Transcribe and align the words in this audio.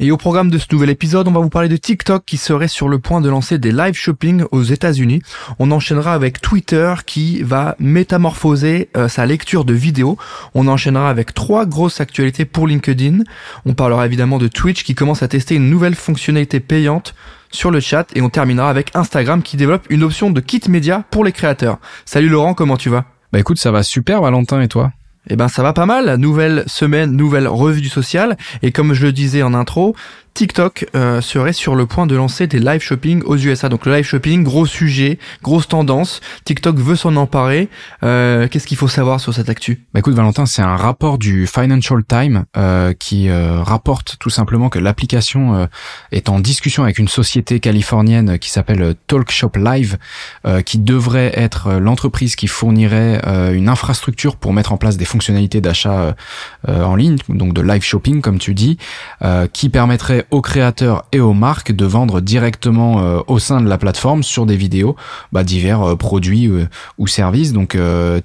et 0.00 0.10
au 0.10 0.16
programme 0.16 0.50
de 0.50 0.58
ce 0.58 0.66
nouvel 0.70 0.90
épisode, 0.90 1.26
on 1.28 1.32
va 1.32 1.40
vous 1.40 1.48
parler 1.48 1.68
de 1.68 1.76
TikTok 1.76 2.24
qui 2.24 2.36
serait 2.36 2.68
sur 2.68 2.88
le 2.88 2.98
point 2.98 3.20
de 3.20 3.28
lancer 3.28 3.58
des 3.58 3.72
live 3.72 3.94
shopping 3.94 4.44
aux 4.52 4.62
États-Unis. 4.62 5.22
On 5.58 5.70
enchaînera 5.70 6.14
avec 6.14 6.40
Twitter 6.40 6.94
qui 7.04 7.42
va 7.42 7.74
métamorphoser 7.78 8.90
euh, 8.96 9.08
sa 9.08 9.26
lecture 9.26 9.64
de 9.64 9.74
vidéos. 9.74 10.16
On 10.54 10.68
enchaînera 10.68 11.10
avec 11.10 11.34
trois 11.34 11.66
grosses 11.66 12.00
actualités 12.00 12.44
pour 12.44 12.66
LinkedIn. 12.66 13.24
On 13.66 13.74
parlera 13.74 14.06
évidemment 14.06 14.38
de 14.38 14.48
Twitch 14.48 14.84
qui 14.84 14.94
commence 14.94 15.22
à 15.22 15.28
tester 15.28 15.56
une 15.56 15.68
nouvelle 15.68 15.94
fonctionnalité 15.94 16.60
payante 16.60 17.14
sur 17.50 17.70
le 17.70 17.80
chat 17.80 18.06
et 18.14 18.20
on 18.20 18.28
terminera 18.28 18.70
avec 18.70 18.94
Instagram 18.94 19.42
qui 19.42 19.56
développe 19.56 19.86
une 19.90 20.02
option 20.02 20.30
de 20.30 20.40
kit 20.40 20.60
média 20.68 21.04
pour 21.10 21.24
les 21.24 21.32
créateurs. 21.32 21.78
Salut 22.04 22.28
Laurent, 22.28 22.54
comment 22.54 22.76
tu 22.76 22.88
vas? 22.88 23.04
Bah 23.32 23.38
écoute, 23.38 23.58
ça 23.58 23.70
va 23.70 23.82
super 23.82 24.22
Valentin 24.22 24.60
et 24.60 24.68
toi? 24.68 24.92
Eh 25.28 25.36
ben 25.36 25.48
ça 25.48 25.62
va 25.62 25.72
pas 25.72 25.86
mal, 25.86 26.16
nouvelle 26.16 26.64
semaine, 26.66 27.12
nouvelle 27.12 27.48
revue 27.48 27.80
du 27.80 27.88
social, 27.88 28.36
et 28.62 28.72
comme 28.72 28.94
je 28.94 29.06
le 29.06 29.12
disais 29.12 29.42
en 29.42 29.54
intro, 29.54 29.94
TikTok 30.38 30.86
euh, 30.94 31.20
serait 31.20 31.52
sur 31.52 31.74
le 31.74 31.86
point 31.86 32.06
de 32.06 32.14
lancer 32.14 32.46
des 32.46 32.60
live 32.60 32.80
shopping 32.80 33.24
aux 33.24 33.36
USA. 33.36 33.68
Donc 33.68 33.86
le 33.86 33.92
live 33.96 34.04
shopping, 34.04 34.44
gros 34.44 34.66
sujet, 34.66 35.18
grosse 35.42 35.66
tendance. 35.66 36.20
TikTok 36.44 36.76
veut 36.76 36.94
s'en 36.94 37.16
emparer. 37.16 37.68
Euh, 38.04 38.46
Qu'est-ce 38.46 38.68
qu'il 38.68 38.76
faut 38.76 38.86
savoir 38.86 39.18
sur 39.18 39.34
cette 39.34 39.48
actu? 39.48 39.80
Bah 39.92 39.98
écoute 39.98 40.14
Valentin, 40.14 40.46
c'est 40.46 40.62
un 40.62 40.76
rapport 40.76 41.18
du 41.18 41.48
Financial 41.48 42.04
Times 42.04 42.44
euh, 42.56 42.92
qui 42.92 43.28
euh, 43.28 43.64
rapporte 43.64 44.14
tout 44.20 44.30
simplement 44.30 44.68
que 44.68 44.78
l'application 44.78 45.56
euh, 45.56 45.66
est 46.12 46.28
en 46.28 46.38
discussion 46.38 46.84
avec 46.84 46.98
une 46.98 47.08
société 47.08 47.58
californienne 47.58 48.38
qui 48.38 48.50
s'appelle 48.50 48.94
TalkShop 49.08 49.56
Live, 49.56 49.98
qui 50.64 50.78
devrait 50.78 51.32
être 51.34 51.72
l'entreprise 51.80 52.36
qui 52.36 52.46
fournirait 52.46 53.20
une 53.54 53.68
infrastructure 53.68 54.36
pour 54.36 54.52
mettre 54.52 54.72
en 54.72 54.76
place 54.76 54.96
des 54.96 55.04
fonctionnalités 55.04 55.60
d'achat 55.60 56.14
en 56.68 56.94
ligne, 56.94 57.16
donc 57.28 57.54
de 57.54 57.60
live 57.60 57.82
shopping 57.82 58.20
comme 58.20 58.38
tu 58.38 58.54
dis, 58.54 58.78
qui 59.52 59.68
permettrait 59.68 60.26
aux 60.30 60.42
créateurs 60.42 61.04
et 61.12 61.20
aux 61.20 61.32
marques 61.32 61.72
de 61.72 61.86
vendre 61.86 62.20
directement 62.20 63.00
euh, 63.00 63.20
au 63.26 63.38
sein 63.38 63.60
de 63.60 63.68
la 63.68 63.78
plateforme 63.78 64.22
sur 64.22 64.46
des 64.46 64.56
vidéos 64.56 64.96
bah, 65.32 65.44
divers 65.44 65.82
euh, 65.82 65.96
produits 65.96 66.48
euh, 66.48 66.66
ou 66.98 67.06
services. 67.06 67.52
Donc 67.52 67.76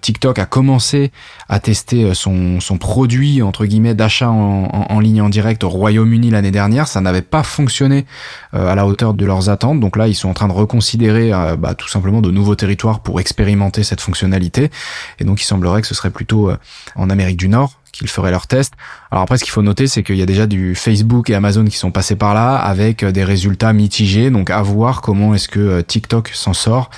TikTok 0.01 0.39
a 0.39 0.45
commencé 0.45 1.11
à 1.49 1.59
tester 1.59 2.13
son, 2.13 2.59
son 2.59 2.77
produit 2.77 3.41
entre 3.41 3.65
guillemets 3.65 3.93
d'achat 3.93 4.29
en, 4.29 4.99
ligne 4.99 5.21
en 5.21 5.29
direct 5.29 5.63
au 5.63 5.69
Royaume-Uni 5.69 6.29
l'année 6.29 6.51
dernière. 6.51 6.87
Ça 6.87 7.01
n'avait 7.01 7.21
pas 7.21 7.43
fonctionné 7.43 8.05
à 8.53 8.75
la 8.75 8.85
hauteur 8.85 9.13
de 9.13 9.25
leurs 9.25 9.49
attentes. 9.49 9.79
Donc 9.79 9.97
là, 9.97 10.07
ils 10.07 10.15
sont 10.15 10.29
en 10.29 10.33
train 10.33 10.47
de 10.47 10.53
reconsidérer 10.53 11.31
bah, 11.57 11.75
tout 11.75 11.87
simplement 11.87 12.21
de 12.21 12.31
nouveaux 12.31 12.55
territoires 12.55 13.01
pour 13.01 13.19
expérimenter 13.19 13.83
cette 13.83 14.01
fonctionnalité. 14.01 14.71
Et 15.19 15.23
donc 15.23 15.41
il 15.41 15.45
semblerait 15.45 15.81
que 15.81 15.87
ce 15.87 15.95
serait 15.95 16.11
plutôt 16.11 16.51
en 16.95 17.09
Amérique 17.09 17.37
du 17.37 17.49
Nord 17.49 17.73
qu'ils 17.93 18.09
feraient 18.09 18.31
leurs 18.31 18.47
tests. 18.47 18.73
Alors 19.11 19.23
après, 19.23 19.37
ce 19.37 19.45
qu'il 19.45 19.53
faut 19.53 19.61
noter, 19.61 19.87
c'est 19.87 20.03
qu'il 20.03 20.17
y 20.17 20.21
a 20.21 20.25
déjà 20.25 20.47
du 20.47 20.75
Facebook 20.75 21.29
et 21.29 21.35
Amazon 21.35 21.63
qui 21.63 21.77
sont 21.77 21.91
passés 21.91 22.15
par 22.15 22.33
là 22.33 22.55
avec 22.55 23.03
euh, 23.03 23.11
des 23.11 23.23
résultats 23.23 23.71
mitigés. 23.71 24.29
Donc 24.29 24.49
à 24.49 24.61
voir 24.61 25.01
comment 25.01 25.33
est-ce 25.33 25.47
que 25.47 25.59
euh, 25.59 25.81
TikTok 25.81 26.31
s'en 26.33 26.53
sort 26.53 26.89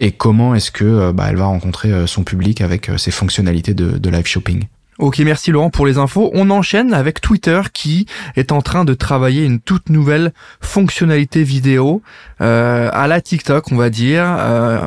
et 0.00 0.12
comment 0.12 0.54
est-ce 0.54 0.70
que 0.70 0.84
euh, 0.84 1.12
bah, 1.12 1.26
elle 1.28 1.36
va 1.36 1.46
rencontrer 1.46 2.06
son 2.06 2.22
public 2.22 2.60
avec 2.60 2.90
ses 2.96 3.10
fonctionnalités 3.10 3.74
de, 3.74 4.08
live 4.08 4.26
shopping. 4.26 4.64
Ok, 4.98 5.18
merci 5.18 5.50
Laurent 5.50 5.70
pour 5.70 5.86
les 5.86 5.98
infos. 5.98 6.30
On 6.34 6.50
enchaîne 6.50 6.94
avec 6.94 7.20
Twitter 7.20 7.60
qui 7.72 8.06
est 8.36 8.52
en 8.52 8.62
train 8.62 8.84
de 8.84 8.94
travailler 8.94 9.44
une 9.44 9.58
toute 9.58 9.88
nouvelle 9.88 10.32
fonctionnalité 10.60 11.42
vidéo 11.42 12.00
à 12.38 13.06
la 13.08 13.20
TikTok, 13.20 13.72
on 13.72 13.76
va 13.76 13.90
dire, 13.90 14.24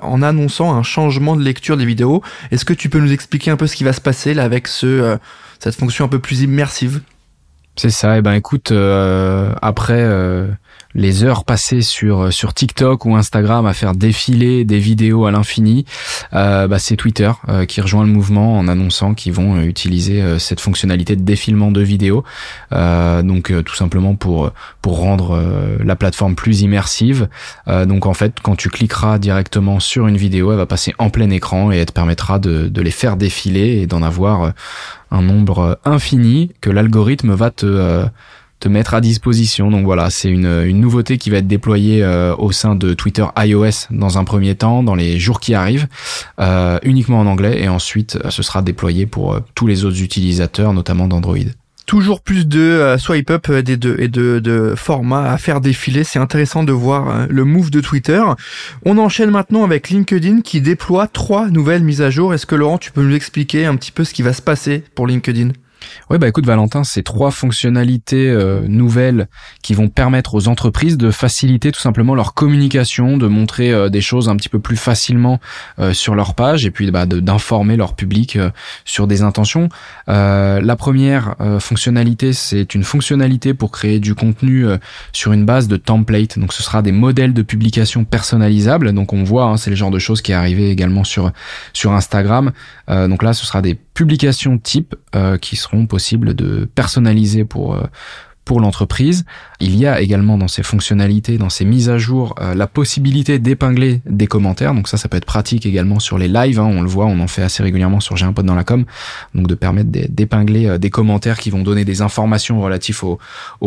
en 0.01 0.21
annonçant 0.21 0.73
un 0.73 0.83
changement 0.83 1.35
de 1.35 1.43
lecture 1.43 1.75
des 1.75 1.85
vidéos. 1.85 2.23
Est-ce 2.51 2.63
que 2.63 2.73
tu 2.73 2.87
peux 2.87 2.99
nous 2.99 3.11
expliquer 3.11 3.51
un 3.51 3.57
peu 3.57 3.67
ce 3.67 3.75
qui 3.75 3.83
va 3.83 3.91
se 3.91 3.99
passer 4.01 4.33
là 4.33 4.43
avec 4.43 4.69
ce 4.69 5.17
cette 5.59 5.75
fonction 5.75 6.05
un 6.05 6.07
peu 6.07 6.19
plus 6.19 6.41
immersive 6.41 7.01
C'est 7.75 7.89
ça. 7.89 8.15
Et 8.15 8.19
eh 8.19 8.21
ben 8.21 8.33
écoute, 8.33 8.71
euh, 8.71 9.53
après 9.61 10.03
les 10.97 11.23
heures 11.23 11.45
passées 11.45 11.81
sur 11.81 12.23
euh, 12.23 12.31
sur 12.31 12.53
TikTok 12.53 13.05
ou 13.05 13.15
Instagram 13.15 13.65
à 13.65 13.73
faire 13.73 13.93
défiler 13.93 14.65
des 14.65 14.79
vidéos 14.79 15.25
à 15.25 15.31
l'infini, 15.31 15.85
euh, 16.33 16.67
bah, 16.67 16.79
c'est 16.79 16.97
Twitter 16.97 17.31
euh, 17.47 17.65
qui 17.65 17.79
rejoint 17.79 18.03
le 18.03 18.11
mouvement 18.11 18.57
en 18.57 18.67
annonçant 18.67 19.13
qu'ils 19.13 19.31
vont 19.31 19.61
utiliser 19.61 20.39
cette 20.39 20.59
fonctionnalité 20.59 21.15
de 21.15 21.21
défilement 21.21 21.71
de 21.71 21.81
vidéos. 21.81 22.23
donc 22.71 23.53
tout 23.63 23.75
simplement 23.75 24.15
pour 24.15 24.51
pour 24.81 24.97
rendre 24.97 25.77
la 25.83 25.95
plateforme 25.95 26.35
plus 26.35 26.61
immersive. 26.61 27.29
donc 27.67 28.07
en 28.07 28.13
fait, 28.13 28.37
quand 28.41 28.55
tu 28.55 28.69
cliqueras 28.69 29.19
directement 29.19 29.79
sur 29.79 30.07
une 30.07 30.17
vidéo, 30.17 30.51
elle 30.51 30.57
va 30.57 30.65
passer 30.65 30.95
en 30.97 31.11
plein 31.11 31.29
écran 31.29 31.71
et 31.71 31.77
elle 31.77 31.85
te 31.85 31.91
permettra 31.91 32.39
de, 32.39 32.67
de 32.67 32.81
les 32.81 32.91
faire 32.91 33.15
défiler 33.15 33.81
et 33.81 33.87
d'en 33.87 34.01
avoir 34.01 34.53
un 35.11 35.21
nombre 35.21 35.79
infini 35.85 36.51
que 36.59 36.71
l'algorithme 36.71 37.33
va 37.33 37.51
te 37.51 38.07
te 38.59 38.67
mettre 38.69 38.93
à 38.93 39.01
disposition. 39.01 39.69
Donc 39.69 39.85
voilà, 39.85 40.09
c'est 40.09 40.29
une, 40.29 40.63
une 40.65 40.79
nouveauté 40.79 41.17
qui 41.17 41.29
va 41.29 41.37
être 41.37 41.47
déployée 41.47 42.03
euh, 42.03 42.35
au 42.37 42.51
sein 42.51 42.75
de 42.75 42.93
Twitter 42.93 43.25
iOS 43.37 43.87
dans 43.91 44.17
un 44.17 44.23
premier 44.23 44.55
temps, 44.55 44.83
dans 44.83 44.95
les 44.95 45.19
jours 45.19 45.39
qui 45.39 45.53
arrivent, 45.53 45.87
euh, 46.39 46.79
uniquement 46.83 47.19
en 47.19 47.27
anglais, 47.27 47.61
et 47.61 47.69
ensuite 47.69 48.17
euh, 48.23 48.29
ce 48.29 48.43
sera 48.43 48.61
déployé 48.61 49.05
pour 49.05 49.39
tous 49.55 49.67
les 49.67 49.85
autres 49.85 50.01
utilisateurs, 50.01 50.73
notamment 50.73 51.07
d'Android 51.07 51.37
toujours 51.85 52.19
plus 52.19 52.45
de 52.45 52.97
swipe 52.99 53.29
up 53.29 53.47
et 53.49 53.63
de, 53.63 53.95
et 53.97 54.09
de, 54.09 54.39
de 54.39 54.73
formats 54.75 55.31
à 55.31 55.37
faire 55.37 55.61
défiler. 55.61 56.03
C'est 56.03 56.19
intéressant 56.19 56.65
de 56.65 56.73
voir 56.73 57.27
le 57.29 57.45
move 57.45 57.71
de 57.71 57.79
Twitter. 57.79 58.21
On 58.83 58.97
enchaîne 58.97 59.31
maintenant 59.31 59.63
avec 59.63 59.89
LinkedIn 59.89 60.41
qui 60.41 60.59
déploie 60.59 61.07
trois 61.07 61.47
nouvelles 61.47 61.83
mises 61.83 62.01
à 62.01 62.09
jour. 62.09 62.33
Est-ce 62.33 62.45
que 62.45 62.55
Laurent, 62.55 62.77
tu 62.77 62.91
peux 62.91 63.01
nous 63.01 63.15
expliquer 63.15 63.65
un 63.65 63.77
petit 63.77 63.93
peu 63.93 64.03
ce 64.03 64.13
qui 64.13 64.21
va 64.21 64.33
se 64.33 64.41
passer 64.41 64.83
pour 64.95 65.07
LinkedIn? 65.07 65.53
Oui, 66.09 66.17
bah 66.17 66.27
écoute 66.27 66.45
Valentin, 66.45 66.83
c'est 66.83 67.03
trois 67.03 67.31
fonctionnalités 67.31 68.29
euh, 68.29 68.61
nouvelles 68.67 69.27
qui 69.61 69.73
vont 69.73 69.89
permettre 69.89 70.35
aux 70.35 70.47
entreprises 70.47 70.97
de 70.97 71.11
faciliter 71.11 71.71
tout 71.71 71.79
simplement 71.79 72.15
leur 72.15 72.33
communication, 72.33 73.17
de 73.17 73.27
montrer 73.27 73.71
euh, 73.71 73.89
des 73.89 74.01
choses 74.01 74.29
un 74.29 74.35
petit 74.37 74.49
peu 74.49 74.59
plus 74.59 74.77
facilement 74.77 75.39
euh, 75.79 75.93
sur 75.93 76.15
leur 76.15 76.33
page 76.33 76.65
et 76.65 76.71
puis 76.71 76.89
bah, 76.91 77.05
d'informer 77.05 77.75
leur 77.75 77.95
public 77.95 78.37
sur 78.85 79.07
des 79.07 79.21
intentions. 79.21 79.69
la 80.07 80.75
première 80.77 81.35
fonctionnalité, 81.59 82.33
c'est 82.33 82.75
une 82.75 82.83
fonctionnalité 82.83 83.53
pour 83.53 83.71
créer 83.71 83.99
du 83.99 84.15
contenu 84.15 84.65
sur 85.11 85.33
une 85.33 85.45
base 85.45 85.67
de 85.67 85.77
template. 85.77 86.39
Donc 86.39 86.53
ce 86.53 86.63
sera 86.63 86.81
des 86.81 86.91
modèles 86.91 87.33
de 87.33 87.41
publication 87.41 88.05
personnalisables. 88.05 88.93
Donc 88.93 89.13
on 89.13 89.23
voit, 89.23 89.45
hein, 89.45 89.57
c'est 89.57 89.69
le 89.69 89.75
genre 89.75 89.91
de 89.91 89.99
choses 89.99 90.21
qui 90.21 90.31
est 90.31 90.35
arrivé 90.35 90.69
également 90.69 91.03
sur 91.03 91.31
sur 91.73 91.93
Instagram. 91.93 92.51
donc 92.87 93.23
là, 93.23 93.33
ce 93.33 93.45
sera 93.45 93.61
des 93.61 93.75
publications 93.75 94.57
type 94.57 94.95
qui 95.41 95.55
seront 95.67 95.85
possible 95.85 96.33
de 96.33 96.69
personnaliser 96.75 97.45
pour 97.45 97.75
euh, 97.75 97.83
pour 98.47 98.61
l'entreprise. 98.61 99.25
Il 99.59 99.75
y 99.75 99.85
a 99.85 99.99
également 99.99 100.37
dans 100.37 100.47
ces 100.47 100.63
fonctionnalités, 100.63 101.37
dans 101.37 101.49
ces 101.49 101.65
mises 101.65 101.89
à 101.89 101.97
jour, 101.97 102.33
euh, 102.39 102.55
la 102.55 102.65
possibilité 102.65 103.39
d'épingler 103.39 104.01
des 104.05 104.25
commentaires. 104.25 104.73
Donc 104.73 104.87
ça, 104.87 104.95
ça 104.95 105.09
peut 105.09 105.17
être 105.17 105.25
pratique 105.25 105.65
également 105.65 105.99
sur 105.99 106.17
les 106.17 106.29
lives. 106.29 106.57
Hein. 106.57 106.69
on 106.71 106.81
le 106.81 106.87
voit, 106.87 107.07
on 107.07 107.19
en 107.19 107.27
fait 107.27 107.41
assez 107.41 107.61
régulièrement 107.61 107.99
sur 107.99 108.15
J'ai 108.15 108.25
un 108.25 108.31
pote 108.31 108.45
dans 108.45 108.55
la 108.55 108.63
com. 108.63 108.85
Donc 109.35 109.47
de 109.47 109.55
permettre 109.55 109.89
d'épingler 109.91 110.65
euh, 110.65 110.77
des 110.77 110.89
commentaires 110.89 111.39
qui 111.39 111.49
vont 111.49 111.61
donner 111.61 111.83
des 111.83 112.01
informations 112.01 112.61
relatives 112.61 113.03
au, 113.03 113.19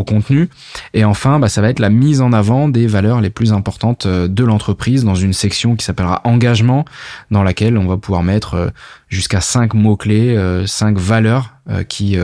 contenu. 0.05 0.49
Et 0.95 1.05
enfin, 1.05 1.39
bah, 1.39 1.51
ça 1.51 1.61
va 1.61 1.69
être 1.69 1.79
la 1.79 1.91
mise 1.91 2.23
en 2.23 2.33
avant 2.33 2.71
des 2.71 2.87
valeurs 2.87 3.21
les 3.21 3.29
plus 3.29 3.53
importantes 3.53 4.07
de 4.07 4.45
l'entreprise 4.45 5.05
dans 5.05 5.15
une 5.15 5.35
section 5.35 5.77
qui 5.77 5.85
s'appellera 5.85 6.23
engagement, 6.25 6.87
dans 7.31 7.43
laquelle 7.43 7.77
on 7.77 7.87
va 7.87 7.99
pouvoir 7.99 8.23
mettre 8.23 8.73
jusqu'à 9.11 9.43
cinq 9.43 9.75
mots-clés, 9.75 10.65
cinq 10.67 10.97
valeurs 10.97 11.57
qui 11.89 12.17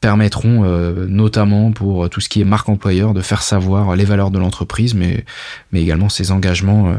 permettront 0.00 0.64
euh, 0.64 1.06
notamment 1.08 1.72
pour 1.72 2.08
tout 2.08 2.20
ce 2.20 2.28
qui 2.28 2.40
est 2.40 2.44
marque 2.44 2.68
employeur 2.68 3.14
de 3.14 3.20
faire 3.20 3.42
savoir 3.42 3.96
les 3.96 4.04
valeurs 4.04 4.30
de 4.30 4.38
l'entreprise, 4.38 4.94
mais, 4.94 5.24
mais 5.72 5.82
également 5.82 6.08
ses 6.08 6.30
engagements 6.30 6.90
euh, 6.90 6.98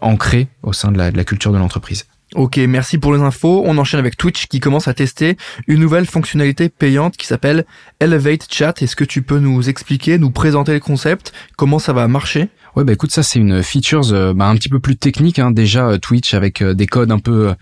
ancrés 0.00 0.48
au 0.62 0.72
sein 0.72 0.90
de 0.90 0.98
la, 0.98 1.10
de 1.10 1.16
la 1.16 1.24
culture 1.24 1.52
de 1.52 1.58
l'entreprise. 1.58 2.06
Ok, 2.34 2.56
merci 2.56 2.96
pour 2.96 3.12
les 3.14 3.20
infos. 3.20 3.62
On 3.66 3.76
enchaîne 3.76 4.00
avec 4.00 4.16
Twitch 4.16 4.46
qui 4.46 4.58
commence 4.58 4.88
à 4.88 4.94
tester 4.94 5.36
une 5.66 5.80
nouvelle 5.80 6.06
fonctionnalité 6.06 6.70
payante 6.70 7.16
qui 7.16 7.26
s'appelle 7.26 7.66
Elevate 8.00 8.46
Chat. 8.50 8.80
Est-ce 8.80 8.96
que 8.96 9.04
tu 9.04 9.20
peux 9.20 9.38
nous 9.38 9.68
expliquer, 9.68 10.18
nous 10.18 10.30
présenter 10.30 10.72
le 10.72 10.80
concept, 10.80 11.32
comment 11.56 11.78
ça 11.78 11.92
va 11.92 12.08
marcher? 12.08 12.48
Ouais, 12.74 12.84
bah 12.84 12.94
écoute, 12.94 13.12
ça 13.12 13.22
c'est 13.22 13.38
une 13.38 13.62
feature 13.62 14.12
euh, 14.12 14.32
bah, 14.32 14.46
un 14.46 14.56
petit 14.56 14.70
peu 14.70 14.80
plus 14.80 14.96
technique. 14.96 15.38
Hein. 15.38 15.50
Déjà 15.50 15.98
Twitch 15.98 16.32
avec 16.32 16.62
des 16.62 16.86
codes 16.86 17.12
un 17.12 17.18
peu 17.18 17.54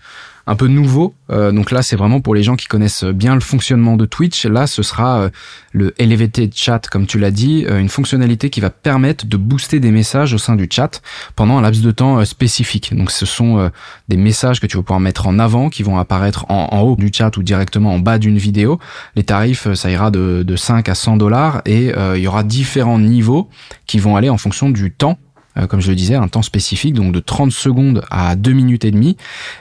un 0.47 0.55
peu 0.55 0.67
nouveau. 0.67 1.13
Euh, 1.29 1.51
donc 1.51 1.71
là, 1.71 1.81
c'est 1.81 1.95
vraiment 1.95 2.21
pour 2.21 2.35
les 2.35 2.43
gens 2.43 2.55
qui 2.55 2.67
connaissent 2.67 3.03
bien 3.03 3.35
le 3.35 3.41
fonctionnement 3.41 3.95
de 3.95 4.05
Twitch. 4.05 4.45
Là, 4.45 4.67
ce 4.67 4.83
sera 4.83 5.21
euh, 5.21 5.29
le 5.71 5.93
Elevated 6.01 6.51
Chat, 6.55 6.81
comme 6.89 7.05
tu 7.05 7.19
l'as 7.19 7.31
dit, 7.31 7.65
euh, 7.67 7.79
une 7.79 7.89
fonctionnalité 7.89 8.49
qui 8.49 8.59
va 8.59 8.69
permettre 8.69 9.25
de 9.25 9.37
booster 9.37 9.79
des 9.79 9.91
messages 9.91 10.33
au 10.33 10.37
sein 10.37 10.55
du 10.55 10.67
chat 10.69 11.01
pendant 11.35 11.57
un 11.57 11.61
laps 11.61 11.81
de 11.81 11.91
temps 11.91 12.23
spécifique. 12.25 12.95
Donc 12.95 13.11
ce 13.11 13.25
sont 13.25 13.71
des 14.07 14.17
messages 14.17 14.59
que 14.59 14.67
tu 14.67 14.77
vas 14.77 14.83
pouvoir 14.83 14.99
mettre 14.99 15.27
en 15.27 15.39
avant, 15.39 15.69
qui 15.69 15.83
vont 15.83 15.97
apparaître 15.97 16.45
en, 16.49 16.79
haut 16.81 16.95
du 16.95 17.11
chat 17.13 17.35
ou 17.37 17.43
directement 17.43 17.93
en 17.93 17.99
bas 17.99 18.17
d'une 18.17 18.37
vidéo. 18.37 18.79
Les 19.15 19.23
tarifs, 19.23 19.71
ça 19.73 19.89
ira 19.89 20.11
de, 20.11 20.43
de 20.43 20.55
5 20.55 20.89
à 20.89 20.95
100 20.95 21.17
dollars 21.17 21.61
et 21.65 21.91
il 22.15 22.21
y 22.21 22.27
aura 22.27 22.43
différents 22.43 22.99
niveaux 22.99 23.49
qui 23.85 23.99
vont 23.99 24.15
aller 24.15 24.29
en 24.29 24.37
fonction 24.37 24.69
du 24.69 24.91
temps 24.91 25.17
euh, 25.30 25.30
comme 25.67 25.81
je 25.81 25.89
le 25.89 25.95
disais, 25.95 26.15
un 26.15 26.27
temps 26.27 26.41
spécifique, 26.41 26.93
donc 26.93 27.13
de 27.13 27.19
30 27.19 27.51
secondes 27.51 28.03
à 28.09 28.35
2 28.35 28.51
minutes 28.51 28.85
et 28.85 28.91
demie. 28.91 29.17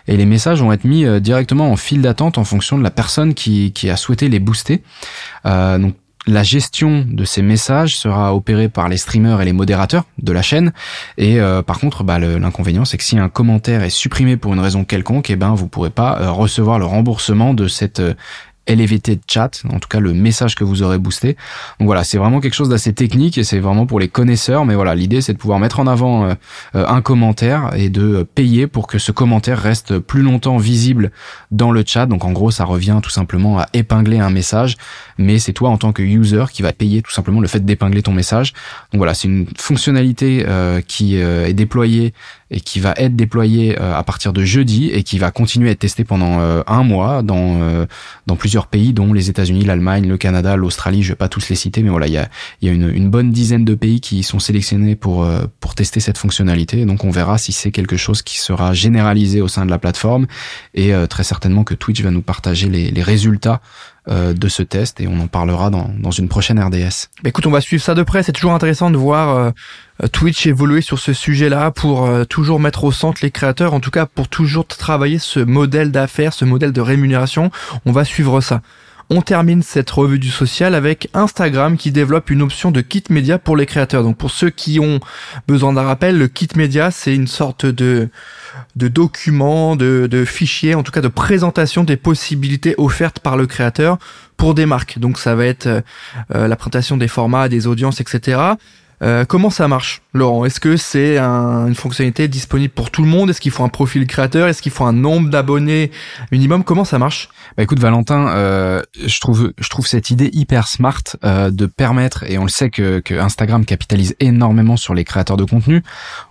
Et 0.07 0.17
les 0.17 0.27
messages 0.27 0.61
vont 0.61 0.73
être 0.73 0.85
mis 0.85 1.05
euh, 1.05 1.21
directement 1.21 1.71
en 1.71 1.77
file 1.77 2.03
d'attente 2.03 2.39
en 2.39 2.45
fonction 2.45 2.79
de 2.79 2.83
la 2.83 2.91
personne 2.91 3.35
qui, 3.35 3.73
a 3.91 3.97
souhaité 3.97 4.29
les 4.29 4.39
booster. 4.39 4.83
Euh, 5.47 5.79
donc 5.79 5.95
la 6.27 6.43
gestion 6.43 7.07
de 7.09 7.25
ces 7.25 7.41
messages 7.41 7.97
sera 7.97 8.35
opérée 8.35 8.69
par 8.69 8.91
les 8.91 8.99
streamers 8.99 9.41
et 9.41 9.45
les 9.47 9.55
modérateurs 9.55 10.05
de 10.19 10.33
la 10.33 10.43
chaîne. 10.43 10.73
Et 11.17 11.41
euh, 11.41 11.63
par 11.63 11.81
contre, 11.81 12.05
bah, 12.05 12.19
l'inconvénient, 12.19 12.85
c'est 12.85 12.99
que 12.99 13.05
si 13.05 13.19
un 13.19 13.31
commentaire 13.31 13.83
est 13.83 13.91
supprimé 13.91 14.37
pour 14.37 14.53
une 14.53 14.61
raison 14.61 14.85
quelconque, 14.85 15.31
et 15.31 15.33
eh 15.33 15.37
ben 15.37 15.55
vous 15.55 15.67
pourrez 15.67 15.91
pas 15.91 16.31
recevoir 16.31 16.79
le 16.79 16.85
remboursement 16.85 17.55
de 17.55 17.69
cette 17.69 18.03
elevated 18.71 19.21
chat, 19.27 19.63
en 19.69 19.79
tout 19.79 19.89
cas 19.89 20.01
le 20.01 20.15
message 20.15 20.55
que 20.55 20.65
vous 20.65 20.83
aurez 20.83 20.99
boosté. 20.99 21.37
Donc 21.79 21.87
voilà, 21.87 22.05
c'est 22.05 22.19
vraiment 22.19 22.41
quelque 22.41 22.55
chose 22.55 22.69
d'assez 22.69 22.93
technique 22.93 23.37
et 23.37 23.45
c'est 23.45 23.59
vraiment 23.59 23.87
pour 23.87 24.01
les 24.01 24.09
connaisseurs. 24.09 24.65
Mais 24.65 24.75
voilà, 24.75 24.95
l'idée 24.95 25.21
c'est 25.21 25.33
de 25.33 25.39
pouvoir 25.39 25.59
mettre 25.59 25.81
en 25.81 25.87
avant 25.87 26.25
euh, 26.25 26.35
euh, 26.77 26.87
un 26.87 27.03
commentaire 27.03 27.71
et 27.75 27.91
de 27.91 28.23
payer 28.23 28.67
pour 28.67 28.87
que 28.87 28.99
ce 28.99 29.13
commentaire 29.13 29.59
reste 29.59 29.99
plus 29.99 30.23
longtemps 30.23 30.57
visible 30.57 31.11
dans 31.51 31.73
le 31.73 31.83
chat. 31.85 32.07
Donc 32.07 32.25
en 32.25 32.33
gros, 32.33 32.51
ça 32.51 32.65
revient 32.65 33.01
tout 33.03 33.11
simplement 33.11 33.59
à 33.59 33.67
épingler 33.73 34.21
un 34.21 34.31
message, 34.31 34.77
mais 35.19 35.39
c'est 35.39 35.53
toi 35.53 35.71
en 35.71 35.77
tant 35.77 35.93
que 35.93 36.03
user 36.03 36.45
qui 36.53 36.63
va 36.63 36.73
payer 36.73 37.03
tout 37.03 37.11
simplement 37.11 37.41
le 37.41 37.49
fait 37.49 37.65
d'épingler 37.65 38.03
ton 38.03 38.13
message. 38.13 38.53
Donc 38.93 38.99
voilà, 38.99 39.15
c'est 39.15 39.29
une 39.29 39.47
fonctionnalité 39.59 40.45
euh, 40.47 40.81
qui 40.81 41.17
est 41.17 41.53
déployée 41.53 42.15
et 42.51 42.61
qui 42.61 42.81
va 42.81 42.95
être 42.97 43.17
déployée 43.17 43.79
à 43.79 44.03
partir 44.03 44.33
de 44.33 44.45
jeudi 44.45 44.91
et 44.91 45.03
qui 45.03 45.19
va 45.19 45.31
continuer 45.31 45.69
à 45.69 45.73
être 45.73 45.79
testée 45.79 46.05
pendant 46.05 46.41
un 46.67 46.83
mois 46.83 47.23
dans 47.23 47.87
dans 48.27 48.37
plusieurs 48.37 48.67
pays, 48.67 48.93
dont 48.93 49.13
les 49.13 49.31
États-Unis, 49.31 49.65
l'Allemagne, 49.65 50.09
le 50.09 50.17
Canada, 50.17 50.57
l'Australie. 50.57 51.03
Je 51.03 51.11
vais 51.11 51.17
pas 51.17 51.29
tous 51.29 51.49
les 51.49 51.57
citer, 51.57 51.83
mais 51.83 51.91
voilà, 51.91 52.07
il 52.07 52.13
y 52.13 52.19
a, 52.19 52.29
y 52.63 52.69
a 52.69 52.73
une, 52.73 52.89
une, 52.89 53.11
bonne 53.11 53.31
dizaine 53.31 53.65
de 53.65 53.75
pays 53.75 54.01
qui 54.01 54.23
sont 54.23 54.39
sélectionnés 54.39 54.97
pour 54.97 55.25
euh, 55.25 55.47
pour 55.61 55.75
tester 55.75 56.01
cette 56.01 56.19
fonctionnalité. 56.19 56.85
Donc 56.85 57.05
on 57.05 57.11
verra 57.11 57.39
si 57.39 57.53
c'est 57.53 57.71
quelque 57.71 57.97
chose 57.97 58.23
qui 58.23 58.39
sera 58.39 58.73
généralisé 58.73 59.41
au 59.41 59.49
sein 59.49 59.65
de 59.67 59.71
la 59.71 59.79
plateforme 59.79 60.27
et 60.75 60.95
euh, 60.95 61.07
très 61.07 61.25
certainement 61.25 61.65
que 61.65 61.75
Twitch 61.75 62.03
va 62.03 62.11
nous 62.11 62.23
partager 62.23 62.69
les, 62.69 62.91
les 62.91 63.03
résultats 63.03 63.61
euh, 64.11 64.33
de 64.33 64.49
ce 64.49 64.63
test 64.63 65.01
et 65.01 65.09
on 65.09 65.21
en 65.21 65.27
parlera 65.27 65.71
dans, 65.71 65.91
dans 65.99 66.11
une 66.11 66.29
prochaine 66.29 66.59
RDS. 66.59 67.09
Bah 67.23 67.29
écoute, 67.29 67.47
on 67.47 67.51
va 67.51 67.61
suivre 67.61 67.83
ça 67.83 67.95
de 67.95 68.03
près. 68.03 68.23
C'est 68.23 68.33
toujours 68.33 68.53
intéressant 68.53 68.91
de 68.91 68.97
voir 68.97 69.53
Twitch 70.13 70.47
évoluer 70.47 70.81
sur 70.81 70.99
ce 70.99 71.13
sujet-là 71.13 71.71
pour 71.71 72.09
toujours 72.29 72.61
mettre 72.61 72.85
au 72.85 72.93
centre 72.93 73.21
les 73.23 73.31
créateurs, 73.31 73.75
en 73.75 73.81
tout 73.81 73.91
cas 73.91 74.07
pour 74.07 74.29
toujours 74.29 74.67
travailler 74.67 75.19
ce 75.19 75.41
modèle 75.41 75.91
d'affaires, 75.91 76.33
ce 76.33 76.45
modèle 76.45 76.73
de 76.73 76.81
rémunération. 76.81 77.51
On 77.87 77.93
va 77.93 78.05
suivre 78.05 78.41
ça. 78.41 78.63
On 79.13 79.23
termine 79.23 79.63
cette 79.65 79.91
revue 79.91 80.21
du 80.21 80.31
social 80.31 80.77
avec 80.77 81.09
Instagram 81.15 81.77
qui 81.77 81.91
développe 81.91 82.31
une 82.31 82.43
option 82.43 82.71
de 82.71 82.81
kit 82.81 83.03
média 83.11 83.41
pour 83.41 83.57
les 83.57 83.67
créateurs. 83.67 84.05
Donc 84.05 84.17
pour 84.17 84.31
ceux 84.31 84.51
qui 84.51 84.79
ont 84.79 85.01
besoin 85.49 85.73
d'un 85.73 85.83
rappel, 85.83 86.17
le 86.17 86.29
kit 86.29 86.49
média 86.55 86.93
c'est 86.93 87.15
une 87.15 87.27
sorte 87.27 87.67
de 87.67 88.09
de 88.77 88.89
document, 88.89 89.75
de, 89.75 90.09
de 90.09 90.25
fichier, 90.25 90.77
en 90.77 90.85
tout 90.85 90.93
cas 90.93 91.01
de 91.01 91.09
présentation 91.09 91.83
des 91.83 91.97
possibilités 91.97 92.75
offertes 92.79 93.19
par 93.19 93.37
le 93.37 93.47
créateur 93.47 93.99
pour 94.37 94.55
des 94.55 94.65
marques. 94.65 95.01
Donc 95.01 95.19
ça 95.19 95.35
va 95.35 95.45
être 95.47 95.67
euh, 95.67 96.47
la 96.47 96.55
présentation 96.55 96.97
des 96.97 97.09
formats, 97.09 97.49
des 97.49 97.67
audiences, 97.67 98.01
etc. 98.01 98.41
Euh, 99.03 99.25
comment 99.25 99.49
ça 99.51 99.67
marche, 99.67 100.03
Laurent? 100.13 100.45
Est-ce 100.45 100.61
que 100.61 100.77
c'est 100.77 101.19
une 101.19 101.75
fonctionnalité 101.75 102.29
disponible 102.29 102.73
pour 102.73 102.91
tout 102.91 103.03
le 103.03 103.09
monde? 103.09 103.31
Est-ce 103.31 103.41
qu'il 103.41 103.51
faut 103.51 103.65
un 103.65 103.69
profil 103.69 104.07
créateur? 104.07 104.47
Est-ce 104.47 104.61
qu'il 104.61 104.73
faut 104.73 104.85
un 104.85 104.93
nombre 104.93 105.31
d'abonnés 105.31 105.91
minimum? 106.33 106.65
Comment 106.65 106.85
ça 106.85 106.99
marche? 106.99 107.31
Bah 107.57 107.63
écoute 107.63 107.79
Valentin, 107.79 108.29
euh, 108.29 108.83
je 109.05 109.21
trouve 109.21 109.53
je 109.59 109.69
trouve 109.69 109.87
cette 109.87 110.11
idée 110.11 110.31
hyper 110.33 110.69
smart 110.69 111.03
euh, 111.25 111.51
de 111.51 111.67
permettre 111.67 112.25
et 112.25 112.39
on 112.39 112.45
le 112.45 112.51
sait 112.51 112.71
que, 112.71 113.01
que 113.01 113.15
Instagram 113.15 113.65
capitalise 113.65 114.15
énormément 114.21 114.77
sur 114.77 114.95
les 114.95 115.05
créateurs 115.05 115.37
de 115.37 115.45
contenu. 115.45 115.83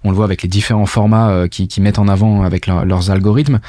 On 0.03 0.11
le 0.11 0.15
voit 0.15 0.25
avec 0.25 0.43
les 0.43 0.49
différents 0.49 0.85
formats 0.85 1.29
euh, 1.29 1.47
qui, 1.47 1.67
qui 1.67 1.81
mettent 1.81 1.99
en 1.99 2.07
avant 2.07 2.43
avec 2.43 2.67
leurs 2.67 3.11
algorithmes. 3.11 3.59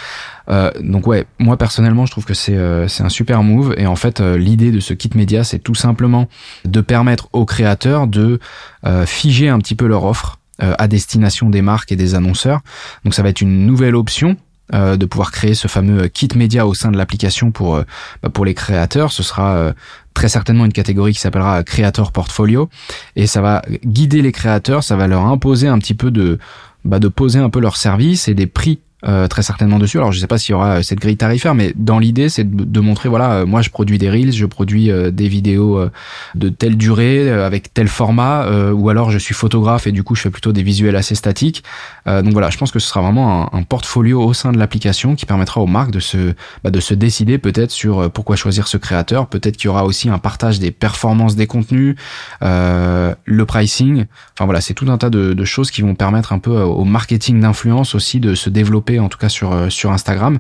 Euh, 0.49 0.71
donc 0.81 1.07
ouais, 1.07 1.27
moi 1.39 1.57
personnellement, 1.57 2.07
je 2.07 2.13
trouve 2.13 2.25
que 2.25 2.35
c'est 2.35 2.59
c'est 2.89 3.03
un 3.03 3.09
super 3.09 3.43
move. 3.43 3.75
Et 3.79 3.87
en 3.87 3.97
fait 3.97 4.21
l'idée 4.21 4.73
de 4.73 4.81
ce 4.81 4.95
kit 4.95 5.11
média, 5.15 5.43
c'est 5.43 5.59
tout 5.59 5.75
simplement 5.75 6.29
de 6.65 6.81
permettre 6.81 7.29
aux 7.33 7.47
créateurs 7.47 8.07
de 8.07 8.39
figer 9.07 9.49
un 9.49 9.59
petit 9.59 9.75
peu 9.75 9.87
leur 9.87 10.05
offre 10.05 10.39
à 10.59 10.89
destination 10.89 11.51
des 11.51 11.63
marques 11.63 11.93
et 11.93 11.97
des 11.97 12.15
annonceurs. 12.15 12.61
Donc 13.05 13.15
ça 13.15 13.23
va 13.23 13.29
être 13.29 13.41
une 13.41 13.67
nouvelle 13.67 13.95
option 13.95 14.37
euh, 14.73 14.97
de 14.97 15.05
pouvoir 15.05 15.33
créer 15.33 15.55
ce 15.55 15.67
fameux 15.67 16.07
kit 16.07 16.29
média 16.37 16.65
au 16.65 16.75
sein 16.75 16.93
de 16.93 16.97
l'application 16.97 17.51
pour 17.51 17.75
euh, 17.75 17.83
bah, 18.23 18.29
pour 18.29 18.45
les 18.45 18.55
créateurs. 18.55 19.11
Ce 19.11 19.25
sera 19.25 19.57
euh, 19.57 19.73
très 20.15 20.29
certainement 20.29 20.65
une 20.65 20.73
catégorie 20.73 21.13
qui 21.13 21.19
s'appellera 21.19 21.65
Creator 21.65 22.13
Portfolio 22.13 22.69
et 23.17 23.27
ça 23.27 23.41
va 23.41 23.63
guider 23.85 24.23
les 24.23 24.31
créateurs, 24.31 24.85
ça 24.85 24.95
va 24.95 25.09
leur 25.09 25.27
imposer 25.27 25.67
un 25.67 25.79
petit 25.81 25.95
peu 25.95 26.13
de 26.13 26.39
bah, 26.85 27.01
de 27.01 27.09
poser 27.09 27.41
un 27.41 27.51
peu 27.51 27.59
leurs 27.59 27.77
services 27.77 28.29
et 28.29 28.35
des 28.35 28.47
prix 28.47 28.79
euh, 29.07 29.29
très 29.29 29.43
certainement 29.43 29.79
dessus. 29.79 29.97
Alors 29.97 30.13
je 30.13 30.21
sais 30.21 30.27
pas 30.27 30.37
s'il 30.37 30.53
y 30.53 30.55
aura 30.55 30.77
euh, 30.77 30.83
cette 30.83 30.99
grille 30.99 31.17
tarifaire, 31.17 31.55
mais 31.55 31.73
dans 31.75 31.99
l'idée 31.99 32.29
c'est 32.29 32.45
de, 32.45 32.81
montrer 32.81 33.09
voilà, 33.09 33.33
euh, 33.33 33.47
moi 33.47 33.63
je 33.63 33.71
produis 33.71 33.97
des 33.97 34.11
reels, 34.11 34.33
je 34.33 34.45
produis 34.45 34.91
des 34.91 35.29
vidéos 35.29 35.89
de 36.35 36.49
telle 36.49 36.77
durée 36.77 37.31
avec 37.31 37.73
tel 37.73 37.89
format, 37.89 38.47
ou 38.73 38.89
alors 38.89 39.11
je 39.11 39.19
suis 39.19 39.35
photographe 39.35 39.87
et 39.87 39.93
du 39.93 40.03
coup 40.03 40.15
je 40.15 40.23
fais 40.23 40.31
plutôt 40.31 40.53
des 40.53 40.63
visuels 40.63 40.97
assez 40.97 41.15
statiques. 41.15 41.63
donc 42.07 42.33
voilà, 42.33 42.51
je 42.51 42.59
pense 42.59 42.73
que 42.73 42.79
ce 42.79 42.89
sera 42.89 43.01
vraiment 43.01 43.55
un, 43.55 43.63
portfolio 43.63 44.23
au 44.23 44.35
sein 44.35 44.53
de 44.53 44.59
l'application 44.59 45.15
qui 45.15 45.27
permettra 45.27 45.61
aux 45.61 45.67
marques 45.67 45.91
de 45.91 46.01
se 46.01 46.35
bah, 46.65 46.71
de 46.71 46.81
se 46.81 46.95
décider 46.95 47.39
peut-être 47.39 47.71
sur 47.71 48.11
pourquoi 48.11 48.37
choisir 48.37 48.67
ce 48.69 48.77
créateur. 48.77 49.29
Peut-être 49.29 49.57
qu'il 49.57 49.67
y 49.67 49.69
aura 49.69 49.85
aussi 49.85 50.09
un 50.09 50.19
partage 50.19 50.59
des 50.59 50.71
performances 50.71 51.37
des 51.37 51.47
contenus, 51.47 51.97
le 52.41 53.45
pricing. 53.47 54.07
Enfin 54.35 54.45
voilà, 54.45 54.61
c'est 54.61 54.75
tout 54.75 54.91
un 54.91 54.99
tas 54.99 55.11
de, 55.11 55.33
de 55.33 55.45
choses 55.45 55.71
qui 55.71 55.83
vont 55.83 55.95
permettre 55.95 56.33
un 56.33 56.39
peu 56.39 56.61
au 56.61 56.85
marketing 56.85 57.41
d'influence 57.41 57.95
aussi 57.95 58.21
de 58.21 58.35
se 58.35 58.51
développer 58.51 58.90
en 58.99 59.09
tout 59.09 59.19
cas 59.19 59.29
sur 59.29 59.53
euh, 59.53 59.69
Instagram. 59.85 60.39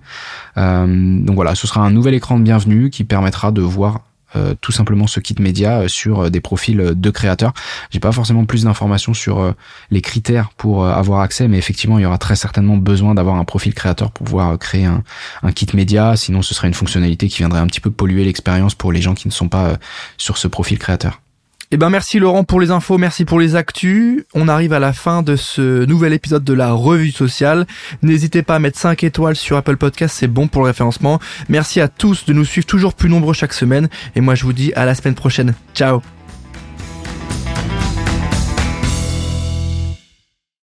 Euh, 0.57 1.21
donc 1.21 1.35
voilà, 1.35 1.55
ce 1.55 1.67
sera 1.67 1.83
un 1.83 1.91
nouvel 1.91 2.15
écran 2.15 2.39
de 2.39 2.45
bienvenue 2.45 2.91
qui 2.91 3.05
permettra 3.05 3.53
de 3.53 3.61
voir 3.61 4.01
euh, 4.37 4.55
tout 4.61 4.71
simplement 4.71 5.09
ce 5.09 5.19
kit 5.19 5.35
média 5.41 5.89
sur 5.89 6.31
des 6.31 6.41
profils 6.41 6.93
de 6.95 7.11
créateurs. 7.11 7.53
J'ai 7.91 7.99
pas 7.99 8.13
forcément 8.13 8.45
plus 8.45 8.65
d'informations 8.65 9.13
sur 9.13 9.55
les 9.91 10.01
critères 10.01 10.51
pour 10.57 10.87
avoir 10.87 11.21
accès, 11.21 11.49
mais 11.49 11.59
effectivement, 11.59 11.99
il 11.99 12.03
y 12.03 12.07
aura 12.07 12.19
très 12.19 12.37
certainement 12.37 12.77
besoin 12.77 13.15
d'avoir 13.15 13.37
un 13.37 13.45
profil 13.45 13.75
créateur 13.75 14.13
pour 14.13 14.25
pouvoir 14.25 14.59
créer 14.59 14.85
un, 14.85 15.03
un, 15.43 15.53
kit 15.53 15.67
média. 15.75 16.17
Sinon, 16.17 16.43
ce 16.43 16.55
serait 16.55 16.69
une 16.69 16.75
fonctionnalité 16.75 17.29
qui 17.29 17.39
viendrait 17.39 17.61
un 17.61 17.67
petit 17.67 17.81
peu 17.81 17.91
polluer 17.91 18.25
l'expérience 18.25 18.75
pour 18.75 18.93
les 18.93 19.03
gens 19.03 19.15
qui 19.15 19.27
ne 19.27 19.33
sont 19.33 19.49
pas 19.49 19.77
sur 20.17 20.39
ce 20.39 20.47
profil 20.47 20.79
créateur. 20.79 21.21
Eh 21.73 21.77
ben 21.77 21.89
merci 21.89 22.19
Laurent 22.19 22.43
pour 22.43 22.61
les 22.61 22.73
infos, 22.73 22.99
merci 22.99 23.25
pour 23.25 23.39
les 23.39 23.55
actus. 23.55 24.25
On 24.35 24.49
arrive 24.49 24.73
à 24.73 24.81
la 24.81 24.93
fin 24.93 25.23
de 25.23 25.37
ce 25.37 25.85
nouvel 25.85 26.13
épisode 26.13 26.43
de 26.43 26.53
la 26.53 26.73
revue 26.73 27.13
sociale. 27.13 27.65
N'hésitez 28.03 28.43
pas 28.43 28.57
à 28.57 28.59
mettre 28.59 28.77
5 28.77 29.05
étoiles 29.05 29.37
sur 29.37 29.57
Apple 29.57 29.77
Podcast, 29.77 30.17
c'est 30.19 30.27
bon 30.27 30.49
pour 30.49 30.63
le 30.63 30.67
référencement. 30.67 31.21
Merci 31.49 31.81
à 31.81 31.87
tous 31.87 32.25
de 32.25 32.33
nous 32.33 32.45
suivre 32.45 32.67
toujours 32.67 32.95
plus 32.95 33.09
nombreux 33.09 33.35
chaque 33.35 33.53
semaine 33.53 33.89
et 34.17 34.21
moi 34.21 34.35
je 34.35 34.43
vous 34.43 34.53
dis 34.53 34.73
à 34.75 34.85
la 34.85 34.97
semaine 34.97 35.15
prochaine. 35.15 35.55
Ciao 35.73 36.03